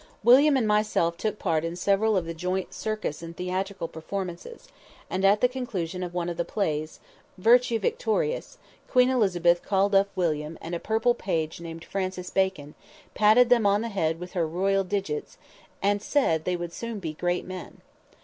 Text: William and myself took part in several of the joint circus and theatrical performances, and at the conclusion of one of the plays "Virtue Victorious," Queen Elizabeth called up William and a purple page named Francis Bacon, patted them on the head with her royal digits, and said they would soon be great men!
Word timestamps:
William 0.23 0.57
and 0.57 0.67
myself 0.67 1.15
took 1.15 1.37
part 1.37 1.63
in 1.63 1.75
several 1.75 2.17
of 2.17 2.25
the 2.25 2.33
joint 2.33 2.73
circus 2.73 3.21
and 3.21 3.37
theatrical 3.37 3.87
performances, 3.87 4.67
and 5.11 5.23
at 5.23 5.41
the 5.41 5.47
conclusion 5.47 6.01
of 6.01 6.11
one 6.11 6.27
of 6.27 6.37
the 6.37 6.43
plays 6.43 6.99
"Virtue 7.37 7.77
Victorious," 7.77 8.57
Queen 8.89 9.11
Elizabeth 9.11 9.61
called 9.61 9.93
up 9.93 10.09
William 10.15 10.57
and 10.59 10.73
a 10.73 10.79
purple 10.79 11.13
page 11.13 11.61
named 11.61 11.85
Francis 11.85 12.31
Bacon, 12.31 12.73
patted 13.13 13.49
them 13.49 13.67
on 13.67 13.81
the 13.81 13.89
head 13.89 14.19
with 14.19 14.31
her 14.31 14.47
royal 14.47 14.83
digits, 14.83 15.37
and 15.83 16.01
said 16.01 16.45
they 16.45 16.55
would 16.55 16.73
soon 16.73 16.97
be 16.97 17.13
great 17.13 17.45
men! 17.45 17.81